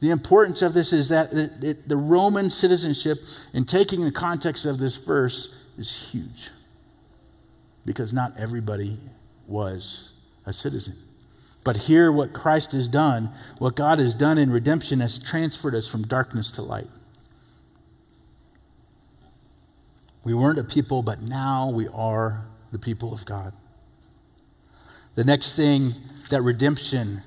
[0.04, 3.20] The importance of this is that the Roman citizenship,
[3.54, 6.50] in taking the context of this verse, is huge.
[7.86, 9.00] Because not everybody
[9.48, 10.12] was
[10.46, 10.98] a citizen.
[11.64, 15.88] But here, what Christ has done, what God has done in redemption, has transferred us
[15.88, 16.90] from darkness to light.
[20.26, 23.54] We weren't a people, but now we are the people of God.
[25.16, 25.94] The next thing
[26.30, 27.22] that redemption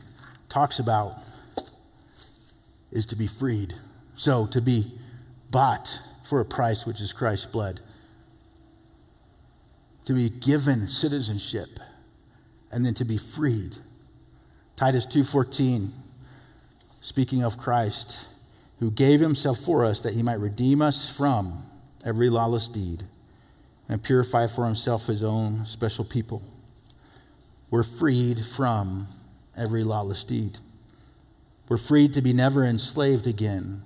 [0.51, 1.23] talks about
[2.91, 3.75] is to be freed.
[4.15, 4.99] So, to be
[5.51, 7.81] bought for a price, which is Christ's blood.
[10.07, 11.81] To be given citizenship
[12.71, 13.77] and then to be freed.
[14.77, 15.93] Titus 2:14
[17.01, 18.29] speaking of Christ
[18.81, 21.65] who gave himself for us that he might redeem us from
[22.05, 23.05] every lawless deed
[23.89, 26.43] and purify for himself his own special people.
[27.71, 29.09] We're freed from
[29.57, 30.59] every lawless deed.
[31.69, 33.83] We're freed to be never enslaved again.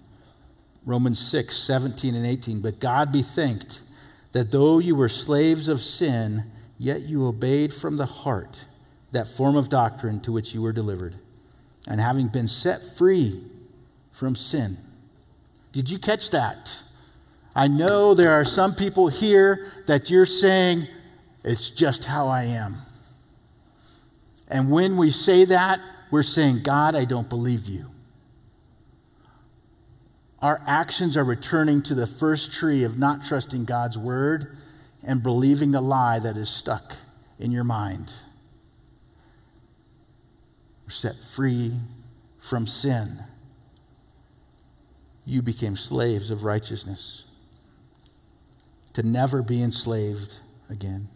[0.84, 2.60] Romans 6, 17 and 18.
[2.60, 3.80] But God be thanked
[4.32, 6.44] that though you were slaves of sin,
[6.78, 8.66] yet you obeyed from the heart
[9.12, 11.16] that form of doctrine to which you were delivered.
[11.86, 13.42] And having been set free
[14.12, 14.76] from sin.
[15.72, 16.82] Did you catch that?
[17.54, 20.86] I know there are some people here that you're saying,
[21.42, 22.76] it's just how I am.
[24.48, 27.86] And when we say that, we're saying, God, I don't believe you.
[30.40, 34.56] Our actions are returning to the first tree of not trusting God's word
[35.02, 36.94] and believing the lie that is stuck
[37.38, 38.10] in your mind.
[40.84, 41.74] We're set free
[42.38, 43.18] from sin.
[45.26, 47.24] You became slaves of righteousness
[48.94, 51.08] to never be enslaved again.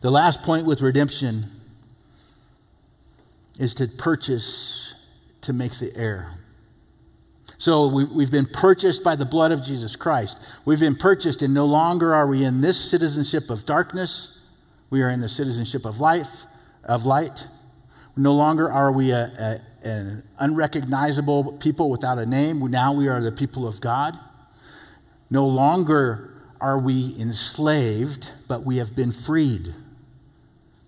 [0.00, 1.59] The last point with redemption
[3.60, 4.94] is to purchase
[5.42, 6.38] to make the heir.
[7.58, 10.38] So we've, we've been purchased by the blood of Jesus Christ.
[10.64, 14.38] We've been purchased, and no longer are we in this citizenship of darkness.
[14.88, 16.46] We are in the citizenship of life,
[16.84, 17.46] of light.
[18.16, 22.60] No longer are we a, a, an unrecognizable people without a name.
[22.70, 24.18] Now we are the people of God.
[25.28, 26.32] No longer
[26.62, 29.74] are we enslaved, but we have been freed.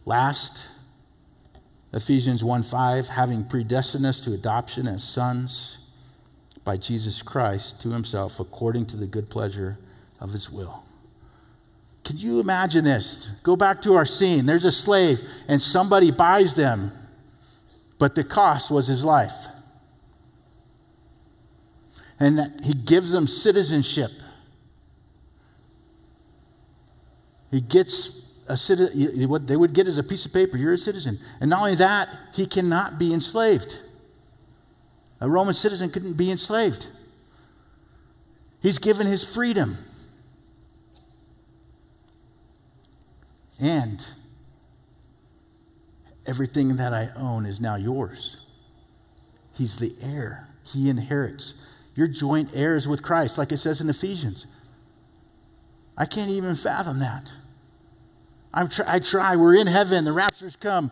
[0.06, 0.68] Last
[1.92, 5.78] Ephesians 1 5, having predestined us to adoption as sons
[6.64, 9.78] by Jesus Christ to himself according to the good pleasure
[10.20, 10.84] of his will.
[12.04, 13.28] Can you imagine this?
[13.42, 14.46] Go back to our scene.
[14.46, 16.92] There's a slave, and somebody buys them,
[17.98, 19.46] but the cost was his life.
[22.18, 24.10] And he gives them citizenship.
[27.50, 28.21] He gets
[28.52, 30.58] a citizen, what they would get is a piece of paper.
[30.58, 31.18] You're a citizen.
[31.40, 33.74] And not only that, he cannot be enslaved.
[35.22, 36.86] A Roman citizen couldn't be enslaved.
[38.60, 39.78] He's given his freedom.
[43.58, 44.04] And
[46.26, 48.36] everything that I own is now yours.
[49.54, 51.54] He's the heir, He inherits.
[51.94, 54.46] You're joint heirs with Christ, like it says in Ephesians.
[55.96, 57.30] I can't even fathom that.
[58.54, 59.36] I'm tr- I try.
[59.36, 60.04] We're in heaven.
[60.04, 60.90] The rapture's come.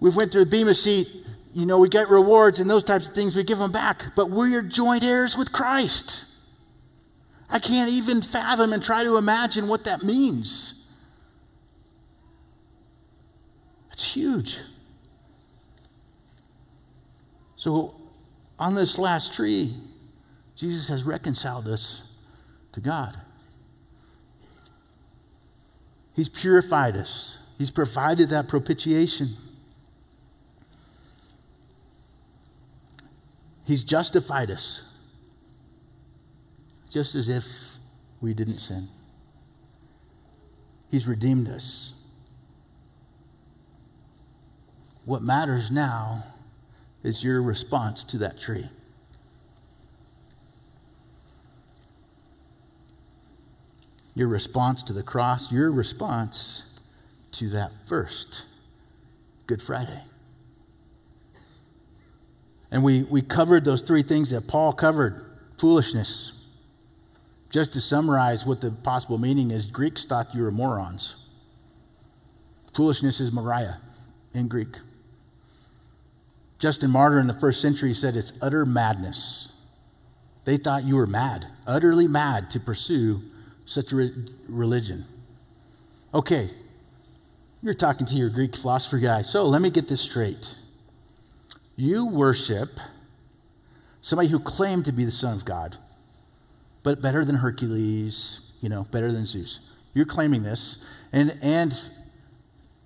[0.00, 1.08] We've went through the bema seat.
[1.52, 3.36] You know, we get rewards and those types of things.
[3.36, 4.14] We give them back.
[4.16, 6.26] But we're joint heirs with Christ.
[7.48, 10.74] I can't even fathom and try to imagine what that means.
[13.92, 14.58] It's huge.
[17.56, 17.94] So,
[18.58, 19.76] on this last tree,
[20.56, 22.04] Jesus has reconciled us
[22.72, 23.18] to God.
[26.20, 29.38] He's purified us, He's provided that propitiation.
[33.64, 34.82] He's justified us,
[36.90, 37.44] just as if
[38.20, 38.88] we didn't sin.
[40.90, 41.94] He's redeemed us.
[45.06, 46.24] What matters now
[47.02, 48.68] is your response to that tree.
[54.20, 56.64] Your response to the cross, your response
[57.32, 58.44] to that first
[59.46, 60.02] Good Friday.
[62.70, 65.24] And we, we covered those three things that Paul covered
[65.56, 66.34] foolishness.
[67.48, 71.16] Just to summarize what the possible meaning is, Greeks thought you were morons.
[72.76, 73.80] Foolishness is moria
[74.34, 74.76] in Greek.
[76.58, 79.50] Justin Martyr in the first century said it's utter madness.
[80.44, 83.22] They thought you were mad, utterly mad to pursue
[83.70, 84.12] such a re-
[84.48, 85.04] religion.
[86.12, 86.50] Okay,
[87.62, 89.22] you're talking to your Greek philosopher guy.
[89.22, 90.56] So let me get this straight.
[91.76, 92.80] You worship
[94.00, 95.76] somebody who claimed to be the Son of God,
[96.82, 99.60] but better than Hercules, you know, better than Zeus.
[99.94, 100.78] You're claiming this.
[101.12, 101.72] And, and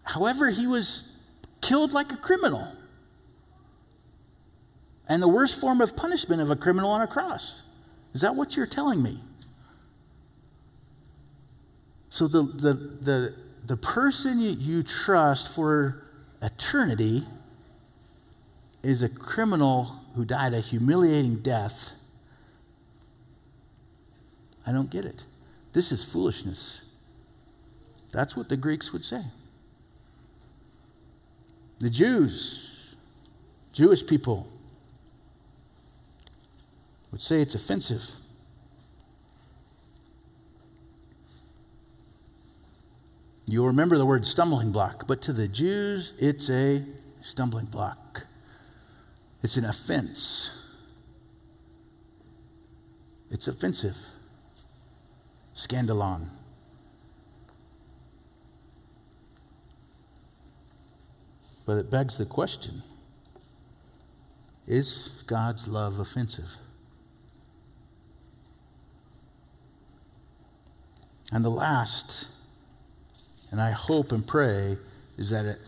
[0.02, 1.12] however, he was
[1.62, 2.70] killed like a criminal
[5.08, 7.62] and the worst form of punishment of a criminal on a cross.
[8.12, 9.22] Is that what you're telling me?
[12.14, 13.34] So the, the, the,
[13.66, 16.04] the person you, you trust for
[16.40, 17.26] eternity
[18.84, 21.94] is a criminal who died a humiliating death.
[24.64, 25.24] I don't get it.
[25.72, 26.82] This is foolishness.
[28.12, 29.24] That's what the Greeks would say.
[31.80, 32.94] The Jews,
[33.72, 34.46] Jewish people,
[37.10, 38.04] would say it's offensive.
[43.46, 46.82] You'll remember the word stumbling block, but to the Jews, it's a
[47.20, 48.26] stumbling block.
[49.42, 50.50] It's an offense.
[53.30, 53.96] It's offensive.
[55.54, 56.28] Scandalon.
[61.66, 62.82] But it begs the question
[64.66, 66.48] is God's love offensive?
[71.30, 72.28] And the last,
[73.54, 74.76] and I hope and pray,
[75.16, 75.60] is that it,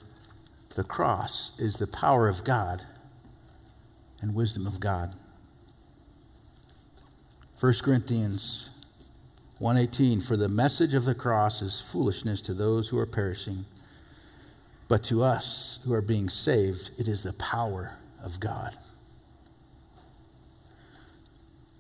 [0.74, 2.82] the cross is the power of God
[4.20, 5.14] and wisdom of God.
[7.60, 8.70] 1 Corinthians
[9.60, 13.64] 1:18 for the message of the cross is foolishness to those who are perishing
[14.88, 18.76] but to us who are being saved it is the power of God.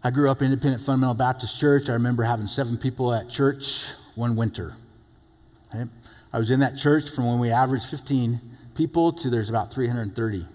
[0.04, 1.88] I grew up in Independent Fundamental Baptist Church.
[1.88, 3.82] I remember having seven people at church
[4.14, 4.76] one winter.
[6.32, 8.40] I was in that church from when we averaged 15
[8.74, 10.46] people to there's about 330.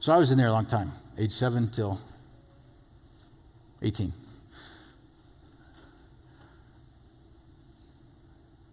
[0.00, 2.00] So I was in there a long time, age 7 till
[3.82, 4.12] 18.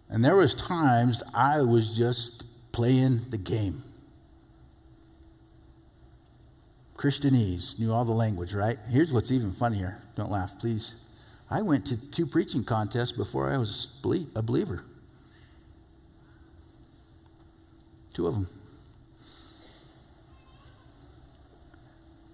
[0.09, 3.83] And there was times I was just playing the game.
[6.97, 8.77] Christianese, knew all the language, right?
[8.89, 10.01] Here's what's even funnier.
[10.15, 10.95] Don't laugh, please.
[11.49, 13.89] I went to two preaching contests before I was
[14.35, 14.83] a believer.
[18.19, 18.49] Two of them.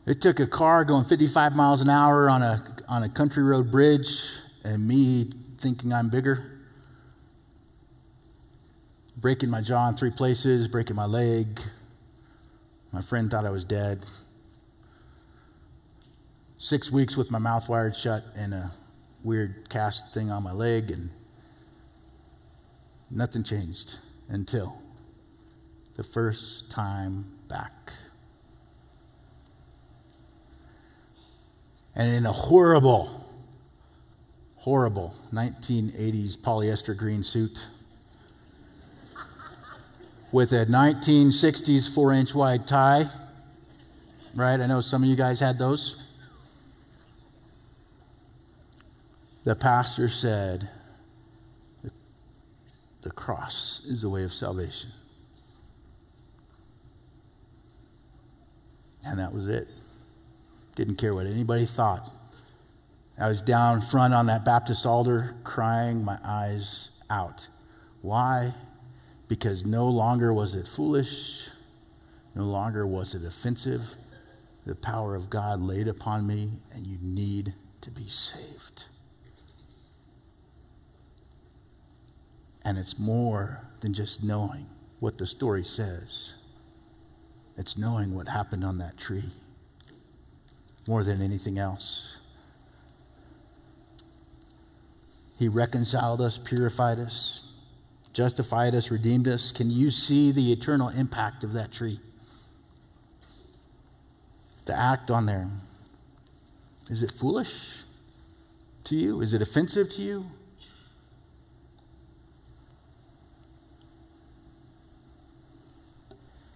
[0.08, 3.72] It took a car going 55 miles an hour on a, on a country road
[3.72, 4.08] bridge
[4.64, 6.60] and me thinking I'm bigger,
[9.16, 11.62] breaking my jaw in three places, breaking my leg.
[12.92, 14.08] My friend thought I was dead
[16.58, 18.72] six weeks with my mouth wired shut and a
[19.24, 21.12] weird cast thing on my leg, and
[23.12, 24.82] nothing changed until
[25.96, 27.94] the first time back.
[31.96, 33.26] And in a horrible,
[34.58, 37.58] horrible 1980s polyester green suit,
[40.32, 43.10] with a 1960s four inch wide tie.
[44.36, 44.60] Right?
[44.60, 45.96] I know some of you guys had those.
[49.46, 50.68] The pastor said,
[53.04, 54.92] The cross is the way of salvation.
[59.06, 59.68] And that was it.
[60.76, 62.12] Didn't care what anybody thought.
[63.18, 67.48] I was down front on that Baptist altar crying my eyes out.
[68.02, 68.54] Why?
[69.28, 71.50] Because no longer was it foolish,
[72.36, 73.96] no longer was it offensive.
[74.66, 78.86] The power of God laid upon me, and you need to be saved.
[82.64, 84.66] And it's more than just knowing
[85.00, 86.34] what the story says,
[87.58, 89.32] it's knowing what happened on that tree
[90.88, 92.18] more than anything else.
[95.38, 97.42] He reconciled us, purified us,
[98.14, 99.52] justified us, redeemed us.
[99.52, 102.00] Can you see the eternal impact of that tree?
[104.66, 105.50] The act on there.
[106.90, 107.84] Is it foolish
[108.86, 109.22] to you?
[109.22, 110.26] Is it offensive to you?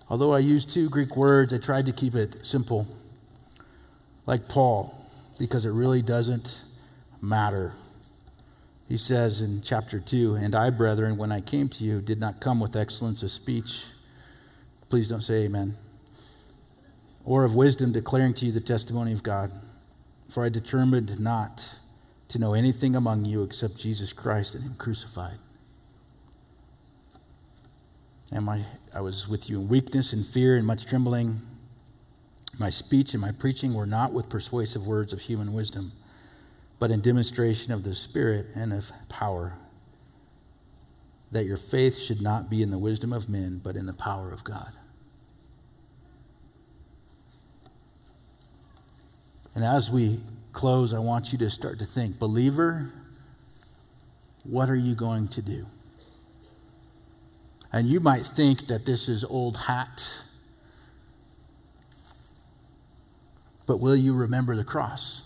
[0.10, 2.88] Although I use two Greek words, I tried to keep it simple,
[4.26, 4.96] like Paul,
[5.38, 6.62] because it really doesn't
[7.22, 7.74] matter
[8.90, 12.42] he says in chapter 2 And I, brethren, when I came to you, did not
[12.42, 13.84] come with excellence of speech.
[14.90, 15.78] Please don't say amen.
[17.24, 19.52] Or of wisdom, declaring to you the testimony of God.
[20.32, 21.76] For I determined not
[22.30, 25.38] to know anything among you except Jesus Christ and Him crucified.
[28.32, 28.64] And my,
[28.94, 31.42] I was with you in weakness and fear and much trembling.
[32.58, 35.92] My speech and my preaching were not with persuasive words of human wisdom
[36.80, 39.54] but in demonstration of the Spirit and of power,
[41.32, 44.32] that your faith should not be in the wisdom of men, but in the power
[44.32, 44.72] of God.
[49.54, 50.22] And as we
[50.54, 52.92] close, I want you to start to think believer,
[54.44, 55.66] what are you going to do?
[57.72, 60.02] And you might think that this is old hat,
[63.66, 65.22] but will you remember the cross?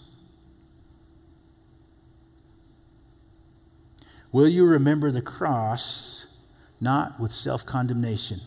[4.33, 6.25] Will you remember the cross
[6.81, 8.41] not with self condemnation?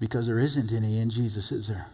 [0.00, 1.86] Because there isn't any in Jesus, is there?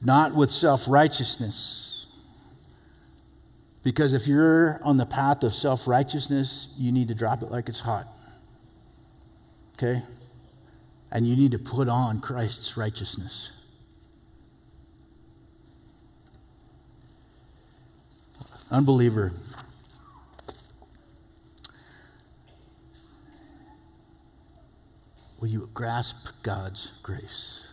[0.00, 1.89] Not with self righteousness.
[3.82, 7.68] Because if you're on the path of self righteousness, you need to drop it like
[7.68, 8.06] it's hot.
[9.74, 10.02] Okay?
[11.10, 13.52] And you need to put on Christ's righteousness.
[18.70, 19.32] Unbeliever.
[25.40, 27.69] Will you grasp God's grace?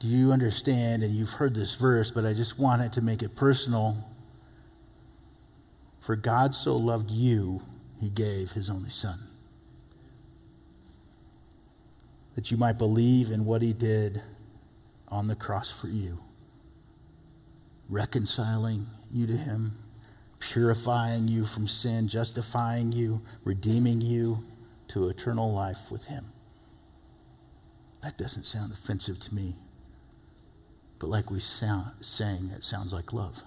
[0.00, 1.02] Do you understand?
[1.02, 3.96] And you've heard this verse, but I just wanted to make it personal.
[6.00, 7.62] For God so loved you,
[8.00, 9.20] he gave his only Son.
[12.34, 14.22] That you might believe in what he did
[15.10, 16.18] on the cross for you,
[17.88, 19.76] reconciling you to Him,
[20.38, 24.42] purifying you from sin, justifying you, redeeming you
[24.88, 26.26] to eternal life with Him.
[28.02, 29.56] That doesn't sound offensive to me.
[31.00, 33.42] But like we sound, sang, it sounds like love.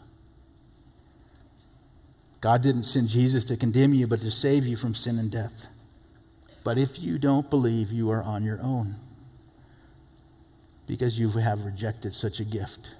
[2.42, 5.68] God didn't send Jesus to condemn you, but to save you from sin and death.
[6.66, 8.96] But if you don't believe, you are on your own
[10.88, 12.96] because you have rejected such a gift.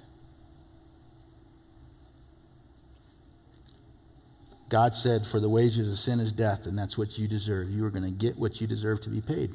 [4.68, 7.70] God said, For the wages of sin is death, and that's what you deserve.
[7.70, 9.54] You are going to get what you deserve to be paid.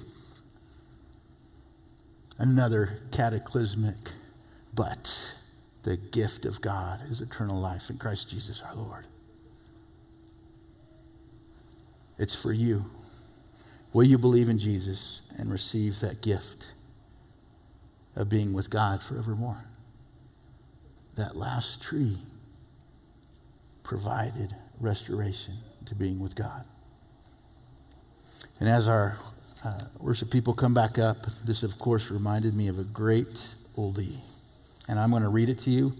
[2.37, 3.97] Another cataclysmic,
[4.73, 5.35] but
[5.83, 9.07] the gift of God is eternal life in Christ Jesus our Lord.
[12.17, 12.85] It's for you.
[13.93, 16.73] Will you believe in Jesus and receive that gift?
[18.19, 19.63] of being with God forevermore.
[21.15, 22.17] That last tree
[23.83, 25.55] provided restoration
[25.85, 26.65] to being with God.
[28.59, 29.17] And as our
[29.63, 34.19] uh, worship people come back up, this, of course, reminded me of a great oldie.
[34.89, 35.93] And I'm going to read it to you.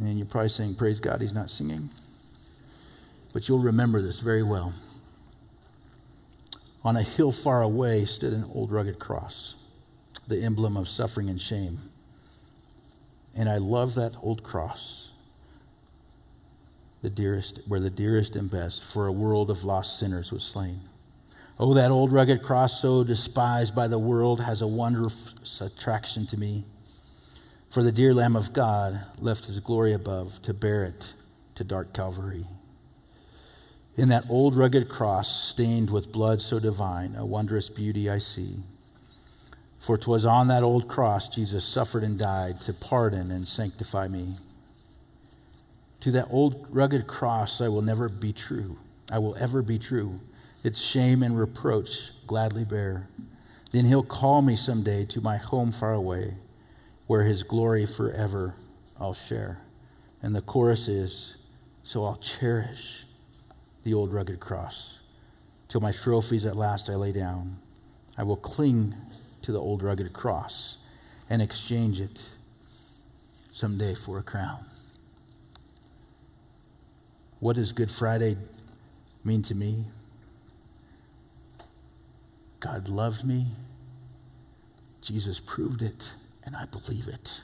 [0.00, 1.90] And you're probably saying, Praise God, he's not singing.
[3.34, 4.72] But you'll remember this very well.
[6.84, 9.56] On a hill far away stood an old rugged cross
[10.26, 11.90] the emblem of suffering and shame.
[13.36, 15.10] And I love that old cross.
[17.02, 20.80] the dearest, where the dearest and best for a world of lost sinners was slain.
[21.58, 26.38] Oh, that old rugged cross, so despised by the world, has a wondrous attraction to
[26.38, 26.64] me.
[27.74, 31.12] For the dear Lamb of God left his glory above to bear it
[31.56, 32.46] to dark Calvary.
[33.96, 38.62] In that old rugged cross, stained with blood so divine, a wondrous beauty I see.
[39.80, 44.36] For 'twas on that old cross Jesus suffered and died to pardon and sanctify me.
[46.02, 48.78] To that old rugged cross I will never be true.
[49.10, 50.20] I will ever be true.
[50.62, 53.08] Its shame and reproach gladly bear.
[53.72, 56.36] Then he'll call me someday to my home far away,
[57.06, 58.54] where his glory forever
[58.98, 59.60] I'll share.
[60.22, 61.36] And the chorus is,
[61.82, 63.04] So I'll cherish
[63.82, 65.00] the old rugged cross
[65.68, 67.58] till my trophies at last I lay down.
[68.16, 68.94] I will cling
[69.42, 70.78] to the old rugged cross
[71.28, 72.22] and exchange it
[73.52, 74.64] someday for a crown.
[77.40, 78.36] What does Good Friday
[79.22, 79.84] mean to me?
[82.60, 83.48] God loved me.
[85.02, 86.14] Jesus proved it,
[86.44, 87.40] and I believe it.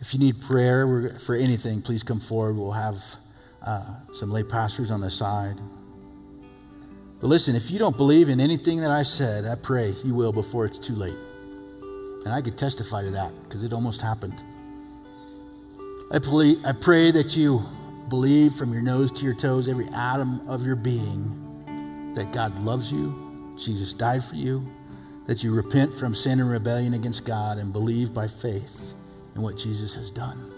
[0.00, 2.56] If you need prayer for anything, please come forward.
[2.56, 2.96] We'll have
[3.62, 5.58] uh, some lay pastors on the side.
[7.20, 10.32] But listen, if you don't believe in anything that I said, I pray you will
[10.32, 11.16] before it's too late.
[12.24, 14.42] And I could testify to that because it almost happened.
[16.10, 17.62] I, I pray that you
[18.08, 22.92] believe from your nose to your toes, every atom of your being, that God loves
[22.92, 24.66] you, Jesus died for you,
[25.26, 28.92] that you repent from sin and rebellion against God and believe by faith
[29.34, 30.52] in what Jesus has done.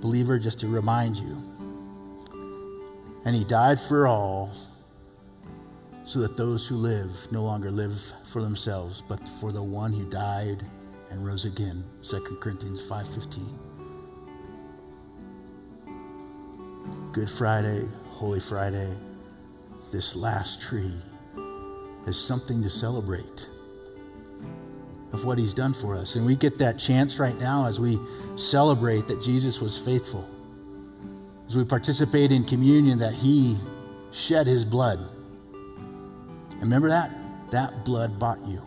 [0.00, 1.42] Believer, just to remind you,
[3.24, 4.52] and he died for all
[6.04, 8.00] so that those who live no longer live
[8.32, 10.64] for themselves, but for the one who died
[11.10, 11.84] and rose again.
[12.02, 13.58] 2 Corinthians 5:15.
[17.12, 18.96] Good Friday, Holy Friday,
[19.90, 20.94] this last tree
[22.06, 23.48] as something to celebrate
[25.12, 26.16] of what he's done for us.
[26.16, 27.98] And we get that chance right now as we
[28.36, 30.28] celebrate that Jesus was faithful.
[31.48, 33.56] As we participate in communion that he
[34.10, 35.08] shed his blood.
[36.60, 37.10] Remember that?
[37.50, 38.62] That blood bought you.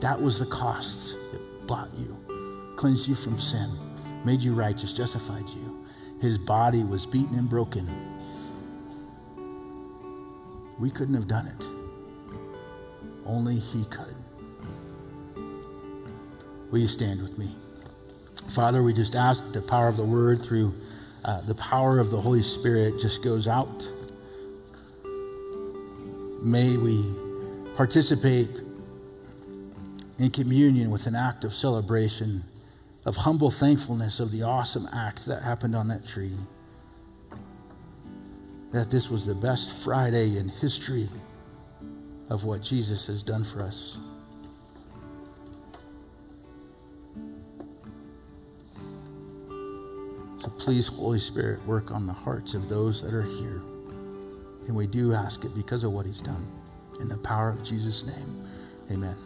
[0.00, 1.16] That was the cost.
[1.32, 2.16] It bought you,
[2.76, 3.78] cleansed you from sin,
[4.24, 5.86] made you righteous, justified you.
[6.20, 8.09] His body was beaten and broken.
[10.80, 11.64] We couldn't have done it.
[13.26, 14.16] Only He could.
[16.70, 17.54] Will you stand with me?
[18.54, 20.72] Father, we just ask that the power of the Word through
[21.24, 23.86] uh, the power of the Holy Spirit just goes out.
[26.42, 27.04] May we
[27.74, 28.62] participate
[30.18, 32.42] in communion with an act of celebration,
[33.04, 36.36] of humble thankfulness of the awesome act that happened on that tree.
[38.72, 41.08] That this was the best Friday in history
[42.28, 43.98] of what Jesus has done for us.
[50.40, 53.60] So please, Holy Spirit, work on the hearts of those that are here.
[54.66, 56.46] And we do ask it because of what he's done.
[57.00, 58.48] In the power of Jesus' name,
[58.90, 59.16] amen.